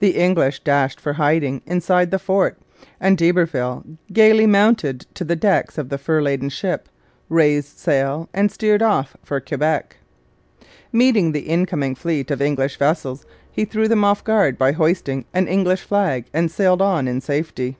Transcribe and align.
The 0.00 0.16
English 0.16 0.64
dashed 0.64 1.00
for 1.00 1.12
hiding 1.12 1.62
inside 1.66 2.10
the 2.10 2.18
fort, 2.18 2.58
and 3.00 3.16
d'Iberville 3.16 3.84
gaily 4.12 4.44
mounted 4.44 5.06
to 5.14 5.22
the 5.22 5.36
decks 5.36 5.78
of 5.78 5.88
the 5.88 5.98
fur 5.98 6.20
laden 6.20 6.48
ship, 6.48 6.88
raised 7.28 7.78
sail, 7.78 8.28
and 8.34 8.50
steered 8.50 8.82
off 8.82 9.16
for 9.22 9.38
Quebec. 9.38 9.98
Meeting 10.90 11.30
the 11.30 11.42
incoming 11.46 11.94
fleet 11.94 12.32
of 12.32 12.42
English 12.42 12.76
vessels, 12.76 13.24
he 13.52 13.64
threw 13.64 13.86
them 13.86 14.02
off 14.02 14.24
guard 14.24 14.58
by 14.58 14.72
hoisting 14.72 15.26
an 15.32 15.46
English 15.46 15.82
flag, 15.82 16.24
and 16.34 16.50
sailed 16.50 16.82
on 16.82 17.06
in 17.06 17.20
safety. 17.20 17.76